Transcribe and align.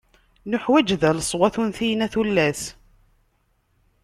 Neḥwaǧ 0.49 0.89
da 1.01 1.09
leṣwat 1.17 1.55
untiyen 1.61 2.05
a 2.05 2.07
tullas! 2.13 2.61